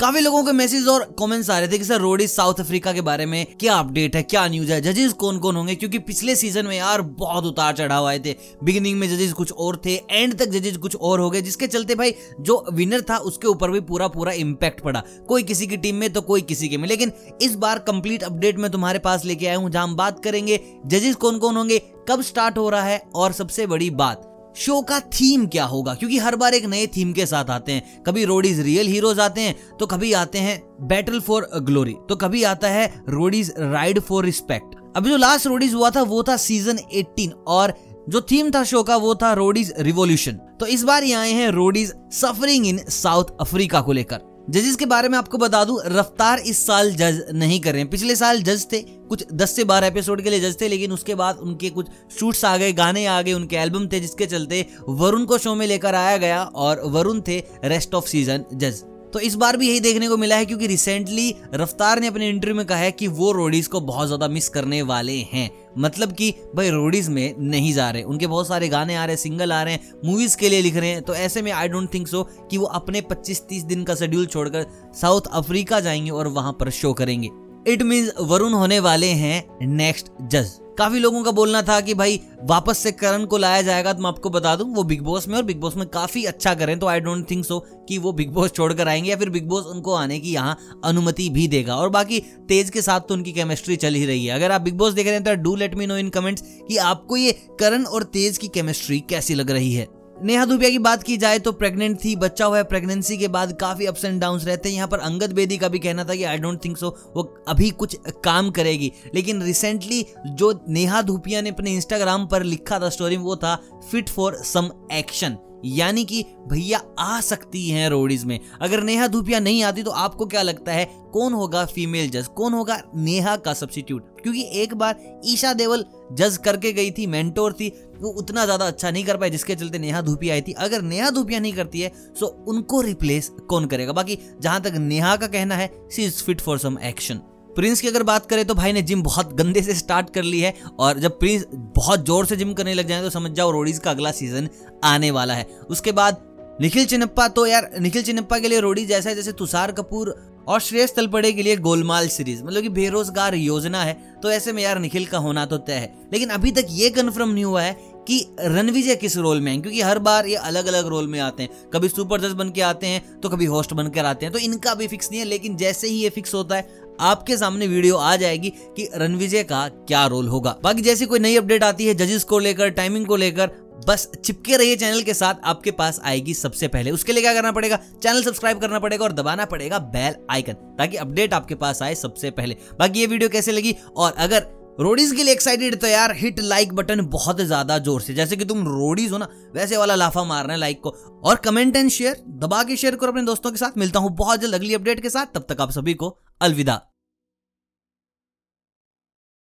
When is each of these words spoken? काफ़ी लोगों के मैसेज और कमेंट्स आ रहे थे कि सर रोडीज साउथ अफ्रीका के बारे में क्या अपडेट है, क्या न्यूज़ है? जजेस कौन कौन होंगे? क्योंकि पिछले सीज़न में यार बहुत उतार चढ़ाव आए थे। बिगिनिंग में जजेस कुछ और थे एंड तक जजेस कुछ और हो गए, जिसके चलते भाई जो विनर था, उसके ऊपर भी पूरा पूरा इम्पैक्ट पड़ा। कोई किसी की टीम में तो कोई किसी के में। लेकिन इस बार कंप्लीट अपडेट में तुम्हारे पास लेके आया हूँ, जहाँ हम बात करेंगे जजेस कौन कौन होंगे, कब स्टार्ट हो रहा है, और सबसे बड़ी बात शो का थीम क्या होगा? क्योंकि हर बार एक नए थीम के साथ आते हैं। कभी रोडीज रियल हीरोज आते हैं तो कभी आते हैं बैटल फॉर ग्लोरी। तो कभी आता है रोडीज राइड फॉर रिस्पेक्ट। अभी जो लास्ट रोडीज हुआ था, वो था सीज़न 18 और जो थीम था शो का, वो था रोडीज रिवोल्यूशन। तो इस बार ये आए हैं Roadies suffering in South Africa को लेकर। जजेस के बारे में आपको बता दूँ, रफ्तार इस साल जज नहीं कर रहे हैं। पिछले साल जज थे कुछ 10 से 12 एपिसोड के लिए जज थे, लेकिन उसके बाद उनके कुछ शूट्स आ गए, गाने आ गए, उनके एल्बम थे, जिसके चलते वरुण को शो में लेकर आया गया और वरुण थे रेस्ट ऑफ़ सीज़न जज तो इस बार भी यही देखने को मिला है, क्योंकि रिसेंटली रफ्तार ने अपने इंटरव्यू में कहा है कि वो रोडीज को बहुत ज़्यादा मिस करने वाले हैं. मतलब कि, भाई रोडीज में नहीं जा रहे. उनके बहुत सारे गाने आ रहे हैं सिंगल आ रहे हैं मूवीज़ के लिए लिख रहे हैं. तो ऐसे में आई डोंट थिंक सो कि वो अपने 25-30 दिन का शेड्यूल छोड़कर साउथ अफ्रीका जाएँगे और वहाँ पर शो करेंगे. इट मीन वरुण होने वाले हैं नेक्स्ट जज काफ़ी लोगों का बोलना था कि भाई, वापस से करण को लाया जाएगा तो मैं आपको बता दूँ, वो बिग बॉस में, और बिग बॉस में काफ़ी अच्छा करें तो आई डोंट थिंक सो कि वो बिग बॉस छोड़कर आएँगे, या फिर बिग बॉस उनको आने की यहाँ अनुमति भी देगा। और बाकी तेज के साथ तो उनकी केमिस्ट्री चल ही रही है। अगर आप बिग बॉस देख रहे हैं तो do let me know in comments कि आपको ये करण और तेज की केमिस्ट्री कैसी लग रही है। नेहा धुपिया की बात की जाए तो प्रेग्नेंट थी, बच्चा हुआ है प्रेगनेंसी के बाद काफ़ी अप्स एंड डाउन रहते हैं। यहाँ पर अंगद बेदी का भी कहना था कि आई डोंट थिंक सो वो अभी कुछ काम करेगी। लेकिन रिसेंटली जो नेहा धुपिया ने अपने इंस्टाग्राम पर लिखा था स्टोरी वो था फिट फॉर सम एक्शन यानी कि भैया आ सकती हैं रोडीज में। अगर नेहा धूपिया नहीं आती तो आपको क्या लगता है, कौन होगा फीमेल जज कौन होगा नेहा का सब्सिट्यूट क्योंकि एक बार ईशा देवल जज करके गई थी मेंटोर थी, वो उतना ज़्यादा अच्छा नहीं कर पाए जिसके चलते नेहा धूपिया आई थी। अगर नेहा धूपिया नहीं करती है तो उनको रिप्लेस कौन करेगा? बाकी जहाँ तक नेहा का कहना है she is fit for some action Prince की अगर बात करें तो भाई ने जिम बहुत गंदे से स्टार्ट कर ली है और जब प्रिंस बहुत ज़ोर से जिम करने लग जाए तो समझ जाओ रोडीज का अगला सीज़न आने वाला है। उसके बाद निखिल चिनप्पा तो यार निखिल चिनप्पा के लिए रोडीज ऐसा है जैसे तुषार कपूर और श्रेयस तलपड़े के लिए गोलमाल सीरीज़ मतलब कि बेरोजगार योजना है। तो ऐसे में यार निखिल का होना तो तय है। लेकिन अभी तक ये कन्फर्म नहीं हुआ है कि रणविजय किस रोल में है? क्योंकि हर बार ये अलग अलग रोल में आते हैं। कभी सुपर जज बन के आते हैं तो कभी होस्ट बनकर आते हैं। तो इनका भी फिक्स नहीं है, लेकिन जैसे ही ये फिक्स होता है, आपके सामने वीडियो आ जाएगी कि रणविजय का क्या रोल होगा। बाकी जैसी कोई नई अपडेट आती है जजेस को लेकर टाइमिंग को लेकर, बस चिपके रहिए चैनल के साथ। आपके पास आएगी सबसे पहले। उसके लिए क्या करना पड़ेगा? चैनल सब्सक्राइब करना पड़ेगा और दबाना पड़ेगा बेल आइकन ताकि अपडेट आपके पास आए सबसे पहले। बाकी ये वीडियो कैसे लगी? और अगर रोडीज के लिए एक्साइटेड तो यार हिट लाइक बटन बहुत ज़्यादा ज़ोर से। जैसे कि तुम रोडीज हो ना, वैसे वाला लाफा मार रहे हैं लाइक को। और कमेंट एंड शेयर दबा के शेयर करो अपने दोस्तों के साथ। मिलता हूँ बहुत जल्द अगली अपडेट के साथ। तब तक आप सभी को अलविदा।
काफ़ी 0.00 0.20
लोगों 0.20 0.42
के 0.44 0.52
मैसेज 0.52 0.86
और 0.88 1.02
कमेंट्स 1.18 1.48
आ 1.50 1.58
रहे 1.58 1.68
थे 1.68 1.78
कि 1.78 1.84
सर 1.84 2.00
रोडीज 2.00 2.30
साउथ 2.30 2.60
अफ्रीका 2.60 2.92
के 2.92 3.00
बारे 3.00 3.26
में 3.26 3.46
क्या 3.60 3.74
अपडेट 3.74 4.16
है, 4.16 4.22
क्या 4.22 4.46
न्यूज़ 4.48 4.72
है? 4.72 4.80
जजेस 4.80 5.12
कौन 5.12 5.38
कौन 5.38 5.56
होंगे? 5.56 5.74
क्योंकि 5.74 5.98
पिछले 5.98 6.34
सीज़न 6.36 6.66
में 6.66 6.76
यार 6.76 7.02
बहुत 7.02 7.44
उतार 7.44 7.74
चढ़ाव 7.74 8.06
आए 8.06 8.18
थे। 8.18 8.34
बिगिनिंग 8.64 8.98
में 9.00 9.08
जजेस 9.08 9.32
कुछ 9.32 9.52
और 9.52 9.80
थे 9.86 9.94
एंड 10.10 10.34
तक 10.38 10.48
जजेस 10.48 10.76
कुछ 10.76 10.96
और 10.96 11.20
हो 11.20 11.30
गए, 11.30 11.42
जिसके 11.42 11.66
चलते 11.66 11.94
भाई 11.94 12.14
जो 12.40 12.64
विनर 12.72 13.00
था, 13.00 13.16
उसके 13.18 13.48
ऊपर 13.48 13.70
भी 13.70 13.80
पूरा 13.82 14.08
पूरा 14.08 14.32
इम्पैक्ट 14.32 14.80
पड़ा। 14.80 15.02
कोई 15.28 15.42
किसी 15.42 15.66
की 15.66 15.76
टीम 15.76 15.96
में 15.96 16.12
तो 16.12 16.20
कोई 16.22 16.40
किसी 16.42 16.68
के 16.68 16.76
में। 16.76 16.88
लेकिन 16.88 17.12
इस 17.42 17.54
बार 17.56 17.78
कंप्लीट 17.78 18.22
अपडेट 18.22 18.58
में 18.58 18.70
तुम्हारे 18.70 18.98
पास 18.98 19.24
लेके 19.24 19.46
आया 19.46 19.56
हूँ, 19.56 19.70
जहाँ 19.70 19.84
हम 19.84 19.96
बात 19.96 20.22
करेंगे 20.24 20.60
जजेस 20.86 21.14
कौन 21.16 21.38
कौन 21.38 21.56
होंगे, 21.56 21.82
कब 22.08 22.22
स्टार्ट 22.22 22.58
हो 22.58 22.68
रहा 22.68 22.82
है, 22.82 23.02
और 23.14 23.32
सबसे 23.32 23.66
बड़ी 23.66 23.90
बात 23.92 24.30
शो 24.56 24.80
का 24.82 24.98
थीम 25.00 25.46
क्या 25.46 25.64
होगा? 25.64 25.94
क्योंकि 25.94 26.18
हर 26.18 26.36
बार 26.36 26.54
एक 26.54 26.64
नए 26.64 26.86
थीम 26.86 27.12
के 27.12 27.26
साथ 27.26 27.50
आते 27.50 27.72
हैं। 27.72 28.02
कभी 28.04 28.24
रोडीज 28.24 28.60
रियल 28.60 28.86
हीरोज 28.86 29.20
आते 29.20 29.40
हैं 29.40 29.54
तो 29.78 29.86
कभी 29.86 30.12
आते 30.12 30.38
हैं 30.38 30.62
बैटल 30.82 31.20
फॉर 31.20 31.48
ग्लोरी। 31.56 31.94
तो 32.08 32.16
कभी 32.16 32.42
आता 32.44 32.68
है 32.68 32.86
रोडीज 33.08 33.52
राइड 33.58 34.00
फॉर 34.00 34.24
रिस्पेक्ट। 34.24 34.76
अभी 34.96 35.10
जो 35.10 35.16
लास्ट 35.16 35.46
रोडीज 35.46 35.74
हुआ 35.74 35.90
था, 35.90 36.02
वो 36.02 36.22
था 36.22 36.36
सीज़न 36.36 36.78
18 36.94 37.32
और 37.46 37.74
जो 38.08 38.20
थीम 38.20 38.50
था 38.50 38.62
शो 38.64 38.82
का, 38.82 38.96
वो 38.96 39.14
था 39.14 39.32
रोडीज 39.32 39.72
रिवोल्यूशन। 39.78 40.32
तो 40.60 40.66
इस 40.66 40.82
बार 40.82 41.04
ये 41.04 41.14
आए 41.14 41.32
हैं 41.32 41.50
Roadies 41.50 41.92
suffering 42.12 42.66
in 42.66 42.78
South 42.90 43.36
Africa 43.40 43.80
को 43.80 43.92
लेकर। 43.92 44.32
जजेस 44.50 44.76
के 44.76 44.86
बारे 44.86 45.08
में 45.08 45.16
आपको 45.18 45.38
बता 45.38 45.64
दूँ, 45.64 45.78
रफ्तार 45.86 46.38
इस 46.38 46.66
साल 46.66 46.92
जज 46.92 47.22
नहीं 47.34 47.60
कर 47.60 47.72
रहे 47.72 47.80
हैं। 47.80 47.90
पिछले 47.90 48.16
साल 48.16 48.42
जज 48.42 48.66
थे 48.72 48.78
कुछ 49.14 49.26
10 49.32 49.56
से 49.56 49.64
12 49.64 49.82
एपिसोड 49.82 50.22
के 50.22 50.30
लिए 50.30 50.40
जज 50.40 50.60
थे, 50.60 50.68
लेकिन 50.68 50.92
उसके 50.92 51.14
बाद 51.14 51.36
उनके 51.36 51.70
कुछ 51.70 51.86
शूट्स 52.20 52.44
आ 52.44 52.56
गए, 52.56 52.72
गाने 52.72 53.06
आ 53.06 53.22
गए, 53.22 53.32
उनके 53.32 53.56
एल्बम 53.56 53.86
थे, 53.86 54.00
जिसके 54.00 54.26
चलते 54.26 54.66
वरुण 54.88 55.24
को 55.24 55.38
शो 55.38 55.54
में 55.54 55.66
लेकर 55.66 55.94
आया 55.94 56.16
गया 56.16 56.42
और 56.44 56.82
वरुण 56.84 57.20
थे 57.20 57.42
रेस्ट 57.64 57.94
ऑफ़ 57.94 58.08
सीज़न 58.08 58.44
जज 58.54 58.84
तो 59.12 59.20
इस 59.20 59.34
बार 59.34 59.56
भी 59.56 59.68
यही 59.68 59.80
देखने 59.80 60.08
को 60.08 60.16
मिला 60.16 60.36
है, 60.36 60.46
क्योंकि 60.46 60.66
रिसेंटली 60.66 61.34
रफ्तार 61.54 62.00
ने 62.00 62.06
अपने 62.06 62.28
इंटरव्यू 62.28 62.56
में 62.56 62.66
कहा 62.66 62.78
है 62.78 62.92
कि 62.92 63.06
वो 63.08 63.32
रोडीज 63.32 63.66
को 63.66 63.80
बहुत 63.80 64.06
ज़्यादा 64.06 64.28
मिस 64.28 64.48
करने 64.48 64.82
वाले 64.82 65.12
हैं. 65.12 65.50
मतलब 65.78 66.12
कि, 66.12 66.34
भाई 66.56 66.70
रोडीज 66.70 67.08
में 67.08 67.34
नहीं 67.38 67.72
जा 67.72 67.90
रहे. 67.90 68.02
उनके 68.02 68.26
बहुत 68.26 68.48
सारे 68.48 68.68
गाने 68.68 68.94
आ 68.94 69.04
रहे 69.04 69.14
हैं 69.16 69.22
सिंगल 69.22 69.52
आ 69.52 69.62
रहे 69.62 69.74
हैं 69.74 69.92
मूवीज़ 70.04 70.36
के 70.36 70.48
लिए 70.48 70.62
लिख 70.62 70.76
रहे 70.76 70.88
हैं. 70.88 71.02
तो 71.02 71.14
ऐसे 71.14 71.42
में 71.42 71.52
आई 71.52 71.68
डोंट 71.68 71.94
थिंक 71.94 72.08
सो 72.08 72.22
कि 72.50 72.58
वो 72.58 72.66
अपने 72.66 73.00
25-30 73.00 73.62
दिन 73.62 73.84
का 73.84 73.94
शेड्यूल 73.94 74.26
छोड़कर 74.26 74.66
साउथ 75.00 75.20
अफ्रीका 75.32 75.80
जाएँगे 75.80 76.10
और 76.10 76.28
वहाँ 76.28 76.52
पर 76.52 76.70
शो 76.70 76.92
करेंगे. 76.92 77.30
इट 77.66 77.82
मीन 77.82 78.10
वरुण 78.20 78.52
होने 78.52 78.78
वाले 78.80 79.06
हैं 79.06 79.66
नेक्स्ट 79.66 80.06
जज 80.22 80.50
काफ़ी 80.78 80.98
लोगों 80.98 81.22
का 81.22 81.30
बोलना 81.30 81.60
था 81.62 81.80
कि 81.80 81.94
भाई, 81.94 82.20
वापस 82.42 82.78
से 82.78 82.92
करण 82.92 83.24
को 83.24 83.38
लाया 83.38 83.60
जाएगा 83.62 83.92
तो 83.92 84.02
मैं 84.02 84.08
आपको 84.08 84.30
बता 84.30 84.54
दूँ, 84.56 84.66
वो 84.74 84.82
बिग 84.84 85.02
बॉस 85.02 85.28
में, 85.28 85.36
और 85.36 85.42
बिग 85.42 85.60
बॉस 85.60 85.76
में 85.76 85.86
काफ़ी 85.88 86.24
अच्छा 86.24 86.54
करें 86.54 86.78
तो 86.78 86.86
आई 86.86 87.00
डोंट 87.00 87.30
थिंक 87.30 87.44
सो 87.44 87.58
कि 87.88 87.98
वो 87.98 88.12
बिग 88.12 88.30
बॉस 88.30 88.52
छोड़कर 88.52 88.88
आएँगे, 88.88 89.10
या 89.10 89.16
फिर 89.16 89.30
बिग 89.30 89.46
बॉस 89.48 89.66
उनको 89.66 89.94
आने 89.94 90.18
की 90.20 90.32
यहाँ 90.32 90.58
अनुमति 90.84 91.28
भी 91.28 91.46
देगा। 91.48 91.76
और 91.76 91.88
बाकी 91.88 92.20
तेज 92.48 92.70
के 92.70 92.82
साथ 92.82 93.00
तो 93.00 93.14
उनकी 93.14 93.32
केमिस्ट्री 93.32 93.76
चल 93.76 93.94
ही 93.94 94.06
रही 94.06 94.26
है। 94.26 94.34
अगर 94.34 94.52
आप 94.52 94.60
बिग 94.60 94.74
बॉस 94.74 94.92
देख 94.92 95.06
रहे 95.06 95.14
हैं 95.14 95.24
तो 95.24 95.34
do 95.34 95.54
let 95.56 95.74
me 95.74 95.86
know 95.86 95.96
in 95.96 96.08
comments 96.08 96.42
कि 96.68 96.76
आपको 96.76 97.16
ये 97.16 97.32
करण 97.60 97.84
और 97.84 98.02
तेज 98.02 98.38
की 98.38 98.48
केमिस्ट्री 98.48 99.00
कैसी 99.00 99.34
लग 99.34 99.50
रही 99.50 99.72
है। 99.74 99.86
नेहा 100.22 100.44
धुपिया 100.44 100.70
की 100.70 100.78
बात 100.78 101.02
की 101.02 101.16
जाए 101.16 101.38
तो 101.38 101.52
प्रेग्नेंट 101.52 101.98
थी, 102.04 102.14
बच्चा 102.16 102.44
हुआ 102.46 102.56
है 102.56 102.64
प्रेगनेंसी 102.64 103.16
के 103.18 103.28
बाद 103.28 103.52
काफ़ी 103.52 103.86
अप्स 103.86 104.04
एंड 104.04 104.20
डाउन 104.20 104.38
रहते 104.38 104.68
हैं। 104.68 104.76
यहाँ 104.76 104.88
पर 104.88 104.98
अंगद 104.98 105.32
बेदी 105.32 105.56
का 105.58 105.68
भी 105.68 105.78
कहना 105.78 106.04
था 106.04 106.14
कि 106.14 106.24
आई 106.24 106.38
डोंट 106.38 106.64
थिंक 106.64 106.76
सो 106.78 106.88
वो 107.16 107.22
अभी 107.48 107.70
कुछ 107.70 107.96
काम 108.24 108.50
करेगी। 108.50 108.92
लेकिन 109.14 109.42
रिसेंटली 109.42 110.04
जो 110.26 110.52
नेहा 110.68 111.02
धुपिया 111.02 111.40
ने 111.40 111.50
अपने 111.50 111.70
इंस्टाग्राम 111.70 112.26
पर 112.26 112.42
लिखा 112.42 112.78
था 112.80 112.88
स्टोरी 112.88 113.16
वो 113.16 113.36
था 113.36 113.54
फिट 113.90 114.08
फॉर 114.08 114.36
सम 114.44 114.70
एक्शन 114.92 115.36
यानी 115.66 116.04
कि 116.04 116.22
भैया 116.48 116.80
आ 116.98 117.20
सकती 117.22 117.68
हैं 117.68 117.88
रोडीज 117.90 118.24
में। 118.24 118.38
अगर 118.62 118.82
नेहा 118.82 119.06
धूपिया 119.08 119.40
नहीं 119.40 119.62
आती 119.64 119.82
तो 119.82 119.90
आपको 119.90 120.26
क्या 120.26 120.42
लगता 120.42 120.72
है, 120.72 120.84
कौन 121.12 121.32
होगा 121.32 121.64
फीमेल 121.66 122.10
जज 122.10 122.26
कौन 122.36 122.52
होगा 122.52 122.80
नेहा 122.96 123.36
का 123.36 123.54
सब्सिट्यूट 123.54 124.22
क्योंकि 124.22 124.42
एक 124.54 124.74
बार 124.74 125.20
ईशा 125.26 125.52
देवल 125.52 125.84
जज 126.12 126.36
करके 126.44 126.72
गई 126.72 126.90
थी 126.90 127.06
मेंटोर 127.06 127.52
थी, 127.52 127.68
वो 127.98 128.10
उतना 128.10 128.44
ज़्यादा 128.44 128.66
अच्छा 128.66 128.90
नहीं 128.90 129.04
कर 129.04 129.16
पाए 129.16 129.30
जिसके 129.30 129.54
चलते 129.54 129.78
नेहा 129.78 130.00
धूपिया 130.02 130.34
आई 130.34 130.42
थी। 130.42 130.52
अगर 130.54 130.82
नेहा 130.82 131.10
धूपिया 131.10 131.40
नहीं 131.40 131.52
करती 131.52 131.80
है 131.80 131.92
तो 132.20 132.26
उनको 132.48 132.80
रिप्लेस 132.80 133.30
कौन 133.48 133.66
करेगा? 133.66 133.92
बाकी 133.92 134.18
जहाँ 134.40 134.60
तक 134.62 134.74
नेहा 134.78 135.14
का 135.16 135.26
कहना 135.28 135.56
है 135.56 135.70
she 135.90 136.04
is 136.04 136.22
fit 136.22 136.40
for 136.40 136.58
some 136.58 136.78
action 136.84 137.20
Prince 137.56 137.80
की 137.80 137.88
अगर 137.88 138.02
बात 138.02 138.26
करें 138.26 138.44
तो 138.44 138.54
भाई 138.54 138.72
ने 138.72 138.82
जिम 138.82 139.02
बहुत 139.02 139.32
गंदे 139.34 139.62
से 139.62 139.74
स्टार्ट 139.74 140.10
कर 140.14 140.22
ली 140.22 140.40
है 140.40 140.54
और 140.78 140.98
जब 140.98 141.18
प्रिंस 141.18 141.44
बहुत 141.76 142.04
ज़ोर 142.06 142.26
से 142.26 142.36
जिम 142.36 142.52
करने 142.52 142.74
लग 142.74 142.88
जाए 142.88 143.02
तो 143.02 143.10
समझ 143.10 143.30
जाओ 143.30 143.50
रोडीज 143.50 143.78
का 143.78 143.90
अगला 143.90 144.10
सीज़न 144.12 144.48
आने 144.84 145.10
वाला 145.10 145.34
है। 145.34 145.46
उसके 145.70 145.92
बाद 145.92 146.22
निखिल 146.60 146.84
चिनप्पा 146.84 147.26
तो 147.28 147.46
यार 147.46 147.70
निखिल 147.80 148.02
चिनप्पा 148.02 148.38
के 148.38 148.48
लिए 148.48 148.60
रोडीज 148.60 148.92
ऐसा 148.92 149.10
है 149.10 149.16
जैसे 149.16 149.32
तुषार 149.32 149.72
कपूर 149.72 150.14
और 150.48 150.60
श्रेयस 150.60 150.94
तलपड़े 150.94 151.32
के 151.32 151.42
लिए 151.42 151.56
गोलमाल 151.58 152.08
सीरीज़ 152.08 152.42
मतलब 152.44 152.62
कि 152.62 152.68
बेरोजगार 152.70 153.34
योजना 153.34 153.82
है। 153.82 153.94
तो 154.22 154.30
ऐसे 154.30 154.52
में 154.52 154.62
यार 154.62 154.78
निखिल 154.78 155.06
का 155.06 155.18
होना 155.18 155.44
तो 155.46 155.58
तय 155.58 155.72
है। 155.72 155.92
लेकिन 156.12 156.28
अभी 156.30 156.50
तक 156.52 156.66
ये 156.70 156.90
कन्फर्म 156.90 157.30
नहीं 157.30 157.44
हुआ 157.44 157.62
है 157.62 157.76
कि 158.08 158.20
रणविजय 158.40 158.96
किस 158.96 159.16
रोल 159.16 159.40
में 159.40 159.50
है? 159.52 159.60
क्योंकि 159.60 159.80
हर 159.80 159.98
बार 159.98 160.26
ये 160.26 160.34
अलग 160.36 160.66
अलग 160.66 160.86
रोल 160.86 161.06
में 161.06 161.18
आते 161.20 161.42
हैं। 161.42 161.70
कभी 161.70 161.88
सुपर 161.88 162.20
जज 162.20 162.32
बन 162.34 162.50
के 162.50 162.60
आते 162.62 162.86
हैं 162.86 163.20
तो 163.20 163.28
कभी 163.28 163.44
होस्ट 163.46 163.72
बनकर 163.72 164.04
आते 164.04 164.26
हैं। 164.26 164.32
तो 164.32 164.38
इनका 164.38 164.74
भी 164.74 164.86
फिक्स 164.86 165.10
नहीं 165.10 165.20
है, 165.20 165.26
लेकिन 165.26 165.56
जैसे 165.56 165.88
ही 165.88 165.94
ये 165.94 166.10
फिक्स 166.10 166.34
होता 166.34 166.56
है, 166.56 166.68
आपके 167.00 167.36
सामने 167.36 167.66
वीडियो 167.66 167.96
आ 167.96 168.14
जाएगी 168.16 168.50
कि 168.76 168.88
रणविजय 168.94 169.42
का 169.42 169.68
क्या 169.68 170.06
रोल 170.06 170.28
होगा। 170.28 170.56
बाकी 170.62 170.82
जैसी 170.82 171.06
कोई 171.06 171.18
नई 171.18 171.36
अपडेट 171.36 171.62
आती 171.64 171.86
है 171.86 171.94
जजेस 171.94 172.24
को 172.24 172.38
लेकर 172.38 172.68
टाइमिंग 172.70 173.06
को 173.06 173.16
लेकर, 173.16 173.50
बस 173.88 174.08
चिपके 174.16 174.56
रहिए 174.56 174.76
चैनल 174.76 175.02
के 175.02 175.14
साथ। 175.14 175.34
आपके 175.44 175.70
पास 175.70 176.00
आएगी 176.04 176.34
सबसे 176.34 176.68
पहले। 176.68 176.90
उसके 176.90 177.12
लिए 177.12 177.22
क्या 177.22 177.32
करना 177.34 177.52
पड़ेगा? 177.52 177.78
चैनल 178.02 178.22
सब्सक्राइब 178.22 178.58
करना 178.58 178.78
पड़ेगा 178.78 179.04
और 179.04 179.12
दबाना 179.12 179.44
पड़ेगा 179.44 179.78
बेल 179.78 180.14
आइकन 180.30 180.52
ताकि 180.78 180.96
अपडेट 180.96 181.34
आपके 181.34 181.54
पास 181.54 181.82
आए 181.82 181.94
सबसे 181.94 182.30
पहले। 182.30 182.56
बाकी 182.78 183.00
ये 183.00 183.06
वीडियो 183.06 183.28
कैसे 183.28 183.52
लगी? 183.52 183.74
और 183.96 184.12
अगर 184.12 184.46
रोडीज 184.78 185.12
के 185.12 185.22
लिए 185.22 185.32
एक्साइटेड 185.32 185.74
तो 185.80 185.86
यार 185.86 186.12
हिट 186.16 186.40
लाइक 186.40 186.72
बटन 186.74 187.00
बहुत 187.08 187.40
ज़्यादा 187.40 187.78
ज़ोर 187.78 188.00
से। 188.00 188.14
जैसे 188.14 188.36
कि 188.36 188.44
तुम 188.44 188.66
रोडीज 188.68 189.12
हो 189.12 189.18
ना, 189.18 189.28
वैसे 189.54 189.76
वाला 189.76 189.94
लाफा 189.94 190.24
मार 190.24 190.44
रहे 190.44 190.52
हैं 190.52 190.60
लाइक 190.60 190.80
को। 190.80 190.90
और 191.24 191.36
कमेंट 191.36 191.76
एंड 191.76 191.90
शेयर 191.90 192.22
दबा 192.38 192.62
के 192.62 192.76
शेयर 192.76 192.96
करो 192.96 193.12
अपने 193.12 193.22
दोस्तों 193.22 193.50
के 193.50 193.56
साथ। 193.56 193.78
मिलता 193.78 193.98
हूँ 193.98 194.14
बहुत 194.16 194.40
जल्द 194.40 194.54
अगली 194.54 194.74
अपडेट 194.74 195.00
के 195.00 195.10
साथ। 195.10 195.34
तब 195.34 195.46
तक 195.48 195.60
आप 195.60 195.70
सभी 195.70 195.94
को 195.94 196.16
अलविदा। 196.40 196.80